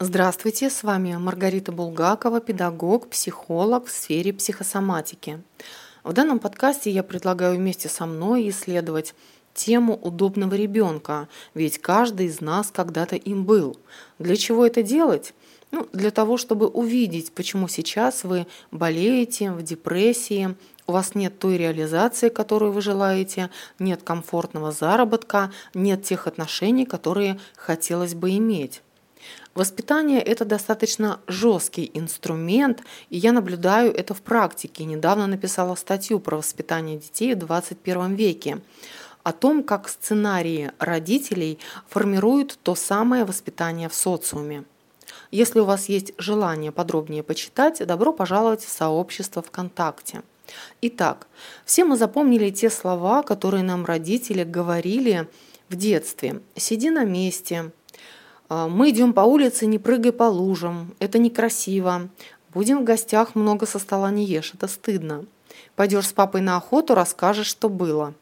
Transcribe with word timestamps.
Здравствуйте, 0.00 0.70
с 0.70 0.84
вами 0.84 1.16
Маргарита 1.16 1.72
Булгакова, 1.72 2.40
педагог, 2.40 3.08
психолог 3.08 3.86
в 3.86 3.90
сфере 3.90 4.32
психосоматики. 4.32 5.42
В 6.04 6.12
данном 6.12 6.38
подкасте 6.38 6.92
я 6.92 7.02
предлагаю 7.02 7.56
вместе 7.56 7.88
со 7.88 8.06
мной 8.06 8.48
исследовать 8.48 9.16
тему 9.54 9.96
удобного 9.96 10.54
ребенка, 10.54 11.26
ведь 11.52 11.80
каждый 11.80 12.26
из 12.26 12.40
нас 12.40 12.70
когда-то 12.70 13.16
им 13.16 13.44
был. 13.44 13.76
Для 14.20 14.36
чего 14.36 14.64
это 14.64 14.84
делать? 14.84 15.34
Ну, 15.72 15.88
для 15.92 16.12
того, 16.12 16.36
чтобы 16.36 16.68
увидеть, 16.68 17.32
почему 17.32 17.66
сейчас 17.66 18.22
вы 18.22 18.46
болеете, 18.70 19.50
в 19.50 19.62
депрессии, 19.64 20.54
у 20.86 20.92
вас 20.92 21.16
нет 21.16 21.40
той 21.40 21.56
реализации, 21.56 22.28
которую 22.28 22.70
вы 22.70 22.82
желаете, 22.82 23.50
нет 23.80 24.04
комфортного 24.04 24.70
заработка, 24.70 25.50
нет 25.74 26.04
тех 26.04 26.28
отношений, 26.28 26.86
которые 26.86 27.40
хотелось 27.56 28.14
бы 28.14 28.36
иметь. 28.36 28.80
Воспитание– 29.54 30.22
это 30.22 30.44
достаточно 30.44 31.20
жесткий 31.26 31.90
инструмент, 31.94 32.82
и 33.10 33.18
я 33.18 33.32
наблюдаю 33.32 33.92
это 33.92 34.14
в 34.14 34.22
практике. 34.22 34.84
Недавно 34.84 35.26
написала 35.26 35.74
статью 35.74 36.20
про 36.20 36.36
воспитание 36.36 36.96
детей 36.96 37.34
в 37.34 37.38
21 37.38 38.14
веке 38.14 38.60
о 39.22 39.32
том, 39.32 39.62
как 39.62 39.88
сценарии 39.88 40.70
родителей 40.78 41.58
формируют 41.88 42.58
то 42.62 42.74
самое 42.74 43.24
воспитание 43.24 43.88
в 43.88 43.94
социуме. 43.94 44.64
Если 45.30 45.60
у 45.60 45.64
вас 45.64 45.88
есть 45.88 46.12
желание 46.18 46.72
подробнее 46.72 47.22
почитать, 47.22 47.84
добро 47.86 48.12
пожаловать 48.12 48.64
в 48.64 48.68
сообщество 48.68 49.42
ВКонтакте. 49.42 50.22
Итак, 50.80 51.26
все 51.66 51.84
мы 51.84 51.96
запомнили 51.96 52.50
те 52.50 52.70
слова, 52.70 53.22
которые 53.22 53.62
нам 53.62 53.84
родители 53.84 54.44
говорили 54.44 55.28
в 55.68 55.76
детстве. 55.76 56.40
«Сиди 56.56 56.88
на 56.88 57.04
месте», 57.04 57.66
«А, 57.66 57.70
«Мы 58.48 58.90
идем 58.90 59.12
по 59.12 59.20
улице, 59.20 59.66
не 59.66 59.78
прыгай 59.78 60.12
по 60.12 60.24
лужам, 60.24 60.94
это 60.98 61.18
некрасиво», 61.18 62.08
«Будем 62.54 62.80
в 62.80 62.84
гостях, 62.84 63.34
много 63.34 63.66
со 63.66 63.78
стола 63.78 64.10
не 64.10 64.24
ешь, 64.24 64.52
это 64.54 64.68
стыдно», 64.68 65.26
«Пойдешь 65.76 66.08
с 66.08 66.12
папой 66.12 66.40
на 66.40 66.56
охоту, 66.56 66.94
расскажешь, 66.94 67.46
что 67.46 67.68
было». 67.68 68.14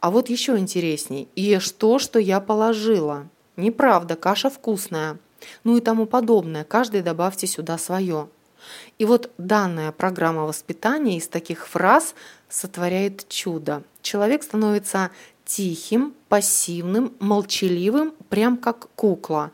А 0.00 0.10
вот 0.10 0.28
еще 0.28 0.58
интересней. 0.58 1.28
«Ешь 1.36 1.70
то, 1.70 1.98
что 1.98 2.18
я 2.18 2.40
положила». 2.40 3.28
«Неправда, 3.56 4.16
каша 4.16 4.50
вкусная». 4.50 5.18
Ну 5.64 5.76
и 5.76 5.80
тому 5.80 6.06
подобное. 6.06 6.64
Каждый 6.64 7.02
добавьте 7.02 7.46
сюда 7.46 7.78
свое. 7.78 8.28
И 8.98 9.04
вот 9.04 9.30
данная 9.38 9.92
программа 9.92 10.44
воспитания 10.44 11.16
из 11.16 11.28
таких 11.28 11.66
фраз 11.66 12.14
сотворяет 12.48 13.28
чудо. 13.28 13.82
Человек 14.02 14.42
становится 14.42 15.10
тихим, 15.50 16.14
пассивным, 16.28 17.12
молчаливым, 17.18 18.12
прям 18.28 18.56
как 18.56 18.88
кукла, 18.94 19.50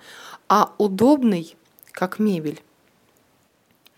а 0.47 0.75
удобный, 0.77 1.57
как 1.91 2.19
мебель. 2.19 2.61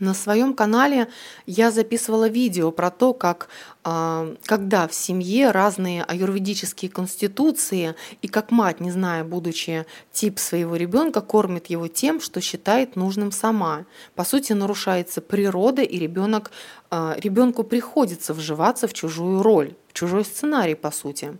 На 0.01 0.15
своем 0.15 0.55
канале 0.55 1.09
я 1.47 1.73
записывала 1.73 2.29
видео 2.29 2.71
про 2.71 2.91
то, 2.91 3.13
как 3.13 3.49
а, 3.83 4.33
когда 4.45 4.87
в 4.87 4.95
семье 4.95 5.51
разные 5.51 6.05
аюрведические 6.05 6.89
конституции 6.89 7.97
и 8.23 8.29
как 8.29 8.53
мать, 8.53 8.79
не 8.79 8.93
зная, 8.93 9.25
будучи 9.25 9.87
тип 10.13 10.39
своего 10.39 10.77
ребенка, 10.77 11.21
кормит 11.21 11.67
его 11.67 11.89
тем, 11.89 12.21
что 12.21 12.41
считает 12.41 12.95
нужным 12.95 13.33
сама. 13.33 13.87
По 14.15 14.23
сути, 14.23 14.53
нарушается 14.53 15.21
природа, 15.21 15.83
и 15.83 15.99
ребенок, 15.99 16.53
а, 16.91 17.17
ребенку 17.19 17.65
приходится 17.65 18.35
вживаться 18.35 18.87
в 18.87 18.95
чужую 18.95 19.43
роль, 19.43 19.75
чужой 19.93 20.25
сценарий, 20.25 20.77
по 20.77 20.93
сути. 20.93 21.37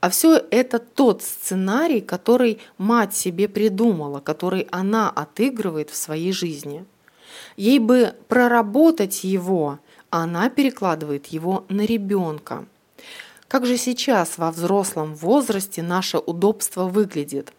А 0.00 0.10
все 0.10 0.42
это 0.50 0.78
тот 0.78 1.22
сценарий, 1.22 2.02
который 2.02 2.58
мать 2.76 3.16
себе 3.16 3.48
придумала, 3.48 4.20
который 4.20 4.68
она 4.70 5.08
отыгрывает 5.08 5.88
в 5.88 5.96
своей 5.96 6.32
жизни. 6.32 6.84
Ей 7.56 7.78
бы 7.78 8.14
проработать 8.28 9.24
его, 9.24 9.78
а 10.10 10.24
она 10.24 10.48
перекладывает 10.50 11.26
его 11.26 11.64
на 11.68 11.82
ребенка. 11.82 12.66
Как 13.48 13.66
же 13.66 13.76
сейчас 13.76 14.38
во 14.38 14.50
взрослом 14.50 15.14
возрасте 15.14 15.82
наше 15.82 16.18
удобство 16.18 16.84
выглядит? 16.84 17.52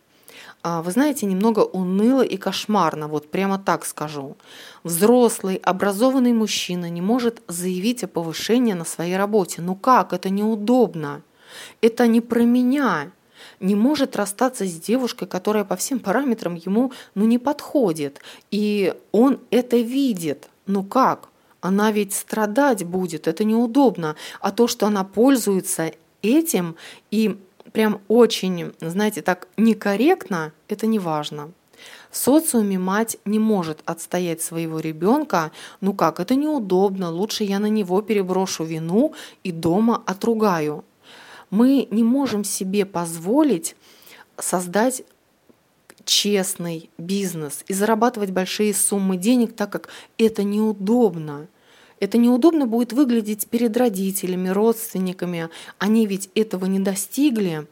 А, 0.61 0.81
вы 0.81 0.91
знаете, 0.91 1.25
немного 1.25 1.59
уныло 1.59 2.23
и 2.23 2.37
кошмарно, 2.37 3.07
вот 3.07 3.29
прямо 3.29 3.59
так 3.59 3.85
скажу. 3.85 4.35
Взрослый, 4.83 5.57
образованный 5.57 6.33
мужчина 6.33 6.89
не 6.89 7.01
может 7.01 7.43
заявить 7.47 8.03
о 8.03 8.07
повышении 8.07 8.73
на 8.73 8.83
своей 8.83 9.15
работе. 9.15 9.61
Ну 9.61 9.75
как? 9.75 10.11
Это 10.11 10.29
неудобно. 10.29 11.21
Это 11.81 12.07
не 12.07 12.19
про 12.19 12.41
меня 12.41 13.11
не 13.59 13.75
может 13.75 14.15
расстаться 14.15 14.65
с 14.65 14.79
девушкой, 14.79 15.27
которая 15.27 15.63
по 15.63 15.75
всем 15.75 15.99
параметрам 15.99 16.55
ему 16.55 16.91
ну, 17.15 17.25
не 17.25 17.37
подходит. 17.37 18.19
И 18.51 18.93
он 19.11 19.39
это 19.51 19.77
видит. 19.77 20.49
Ну 20.65 20.83
как? 20.83 21.29
Она 21.61 21.91
ведь 21.91 22.13
страдать 22.13 22.83
будет, 22.83 23.27
это 23.27 23.43
неудобно. 23.43 24.15
А 24.39 24.51
то, 24.51 24.67
что 24.67 24.85
она 24.85 25.03
пользуется 25.03 25.91
этим 26.21 26.75
и 27.11 27.39
прям 27.71 28.01
очень, 28.07 28.73
знаете, 28.79 29.21
так 29.21 29.47
некорректно, 29.57 30.53
это 30.67 30.87
не 30.87 30.99
важно. 30.99 31.51
В 32.09 32.17
социуме 32.17 32.79
мать 32.79 33.17
не 33.25 33.39
может 33.39 33.81
отстоять 33.85 34.41
своего 34.41 34.79
ребенка. 34.79 35.51
Ну 35.81 35.93
как, 35.93 36.19
это 36.19 36.35
неудобно, 36.35 37.11
лучше 37.11 37.43
я 37.43 37.59
на 37.59 37.65
него 37.65 38.01
переброшу 38.01 38.63
вину 38.63 39.13
и 39.43 39.51
дома 39.51 40.01
отругаю. 40.05 40.85
Мы 41.49 41.87
не 41.91 42.03
можем 42.03 42.43
себе 42.43 42.85
позволить 42.85 43.75
создать 44.37 45.03
честный 46.05 46.89
бизнес 46.97 47.63
и 47.67 47.73
зарабатывать 47.73 48.31
большие 48.31 48.73
суммы 48.73 49.17
денег, 49.17 49.55
так 49.55 49.71
как 49.71 49.89
это 50.17 50.43
неудобно. 50.43 51.47
Это 51.99 52.17
неудобно 52.17 52.67
будет 52.67 52.93
выглядеть 52.93 53.47
перед 53.47 53.75
родителями, 53.77 54.49
родственниками. 54.49 55.49
Они 55.79 56.05
ведь 56.05 56.29
этого 56.35 56.65
не 56.65 56.79
достигли, 56.79 57.67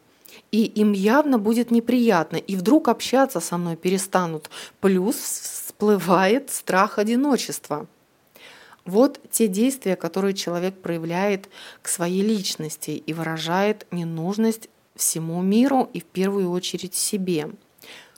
и 0.51 0.63
им 0.63 0.93
явно 0.93 1.37
будет 1.37 1.71
неприятно. 1.71 2.37
И 2.37 2.55
вдруг 2.55 2.87
общаться 2.87 3.39
со 3.39 3.57
мной 3.57 3.75
перестанут. 3.75 4.49
Плюс 4.79 5.15
всплывает 5.15 6.49
страх 6.51 6.97
одиночества. 6.99 7.87
Вот 8.85 9.19
те 9.31 9.47
действия, 9.47 9.95
которые 9.95 10.33
человек 10.33 10.81
проявляет 10.81 11.49
к 11.81 11.87
своей 11.87 12.21
личности 12.21 12.91
и 12.91 13.13
выражает 13.13 13.87
ненужность 13.91 14.69
всему 14.95 15.41
миру 15.41 15.89
и 15.93 16.01
в 16.01 16.05
первую 16.05 16.51
очередь 16.51 16.93
себе. 16.93 17.49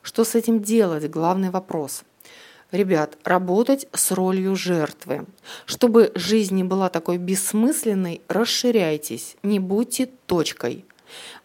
Что 0.01 0.23
с 0.23 0.33
этим 0.35 0.61
делать? 0.61 1.09
Главный 1.09 1.51
вопрос. 1.51 2.03
Ребят, 2.71 3.17
работать 3.23 3.87
с 3.93 4.11
ролью 4.11 4.55
жертвы. 4.55 5.25
Чтобы 5.65 6.11
жизнь 6.15 6.55
не 6.55 6.63
была 6.63 6.89
такой 6.89 7.17
бессмысленной, 7.19 8.21
расширяйтесь, 8.27 9.37
не 9.43 9.59
будьте 9.59 10.09
точкой. 10.25 10.83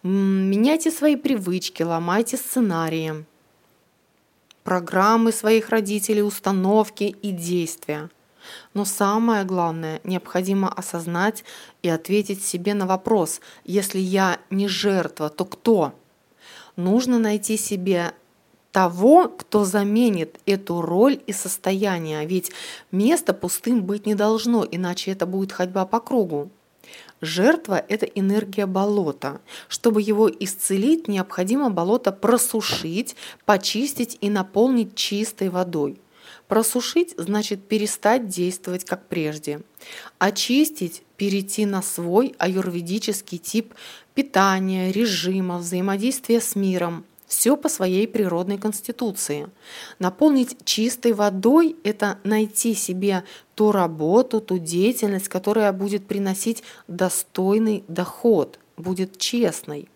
Меняйте 0.02 0.91
свои 0.91 1.16
привычки, 1.16 1.82
ломайте 1.82 2.38
сценарии, 2.38 3.26
программы 4.64 5.31
своих 5.31 5.69
родителей, 5.69 6.22
установки 6.22 7.04
и 7.04 7.31
действия– 7.32 8.08
но 8.75 8.84
самое 8.84 9.45
главное, 9.45 10.01
необходимо 10.05 10.73
осознать 10.73 11.45
и 11.83 11.89
ответить 11.89 12.45
себе 12.45 12.75
на 12.75 12.87
вопрос, 12.87 13.41
если 13.65 13.99
я 13.99 14.39
не 14.51 14.69
жертва, 14.69 15.28
то 15.28 15.45
кто? 15.45 15.95
Нужно 16.77 17.19
найти 17.19 17.56
себе 17.56 18.12
того, 18.73 19.29
кто 19.29 19.65
заменит 19.65 20.39
эту 20.47 20.81
роль 20.81 21.21
и 21.27 21.33
состояние, 21.33 22.25
ведь 22.27 22.53
место 22.93 23.34
пустым 23.34 23.83
быть 23.83 24.06
не 24.06 24.15
должно, 24.15 24.67
иначе 24.69 25.11
это 25.11 25.27
будет 25.27 25.53
ходьба 25.53 25.84
по 25.84 26.00
кругу. 26.00 26.50
Жертва– 27.21 27.84
это 27.89 28.06
энергия 28.06 28.67
болота. 28.67 29.41
Чтобы 29.69 30.00
его 30.00 30.31
исцелить, 30.31 31.06
необходимо 31.06 31.69
болото 31.69 32.12
просушить, 32.12 33.15
почистить 33.45 34.17
и 34.21 34.31
наполнить 34.31 34.95
чистой 34.95 35.50
водой. 35.50 36.00
Просушить 36.50 37.14
значит 37.17 37.69
перестать 37.69 38.26
действовать 38.26 38.85
как 38.85 39.06
прежде. 39.06 39.61
Очистить– 40.19 41.05
перейти 41.17 41.64
на 41.64 41.81
свой 41.81 42.35
аюрведический 42.38 43.38
тип 43.38 43.73
питания, 44.14 44.91
режима, 44.91 45.58
взаимодействия 45.58 46.41
с 46.41 46.56
миром. 46.56 47.05
Все 47.29 47.56
по 47.56 47.69
своей 47.69 48.08
природной 48.08 48.58
конституции. 48.58 49.47
Наполнить 50.00 50.56
чистой 50.64 51.12
водой– 51.12 51.76
это 51.85 52.19
найти 52.25 52.75
себе 52.75 53.23
ту 53.55 53.70
работу, 53.70 54.41
ту 54.41 54.58
деятельность, 54.58 55.29
которая 55.29 55.73
будет 55.73 56.08
приносить 56.08 56.64
достойный 56.88 57.85
доход, 57.87 58.58
будет 58.76 59.19
честной. 59.19 59.88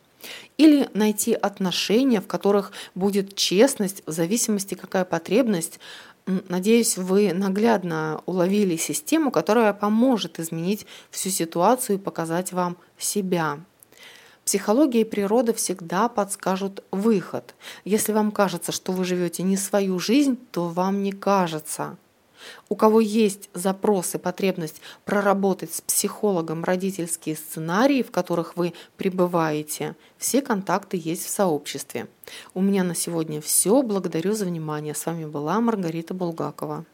Или 0.56 0.88
найти 0.94 1.32
отношения, 1.32 2.20
в 2.20 2.28
которых 2.28 2.70
будет 2.94 3.34
честность, 3.34 4.04
в 4.06 4.12
зависимости 4.12 4.74
какая 4.74 5.04
потребность, 5.04 5.80
Надеюсь, 6.26 6.96
вы 6.96 7.34
наглядно 7.34 8.22
уловили 8.24 8.76
систему, 8.76 9.30
которая 9.30 9.74
поможет 9.74 10.40
изменить 10.40 10.86
всю 11.10 11.28
ситуацию 11.28 11.96
и 11.96 12.00
показать 12.00 12.52
вам 12.52 12.78
себя. 12.98 13.58
Психология 14.46 15.02
и 15.02 15.04
природа 15.04 15.52
всегда 15.52 16.08
подскажут 16.08 16.82
выход. 16.90 17.54
Если 17.84 18.12
вам 18.12 18.30
кажется, 18.30 18.72
что 18.72 18.92
вы 18.92 19.04
живете 19.04 19.42
не 19.42 19.58
свою 19.58 19.98
жизнь, 19.98 20.38
то 20.50 20.68
вам 20.68 21.02
не 21.02 21.12
кажется. 21.12 21.96
У 22.68 22.76
кого 22.76 23.00
есть 23.00 23.50
запрос 23.54 24.14
и 24.14 24.18
потребность 24.18 24.80
проработать 25.04 25.74
с 25.74 25.80
психологом 25.80 26.64
родительские 26.64 27.36
сценарии, 27.36 28.02
в 28.02 28.10
которых 28.10 28.56
вы 28.56 28.74
пребываете, 28.96 29.96
все 30.18 30.40
контакты 30.42 31.00
есть 31.02 31.24
в 31.24 31.30
сообществе. 31.30 32.06
У 32.54 32.60
меня 32.60 32.84
на 32.84 32.94
сегодня 32.94 33.40
все. 33.40 33.82
Благодарю 33.82 34.32
за 34.32 34.46
внимание. 34.46 34.94
С 34.94 35.06
вами 35.06 35.26
была 35.26 35.60
Маргарита 35.60 36.14
Булгакова. 36.14 36.84